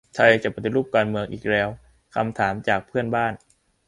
[0.15, 1.69] "ไทยจะปฏิรูปการเมือง อีกแล้ว?"
[2.15, 3.33] คำถามจากเพื่อนบ้าน